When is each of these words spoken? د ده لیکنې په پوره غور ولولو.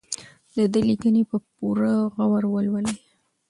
د 0.55 0.57
ده 0.71 0.79
لیکنې 0.89 1.23
په 1.29 1.37
پوره 1.53 1.93
غور 2.13 2.43
ولولو. 2.49 2.93